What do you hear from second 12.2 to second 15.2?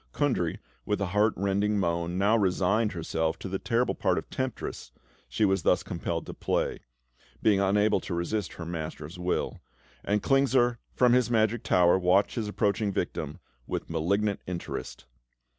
his approaching victim with malignant interest.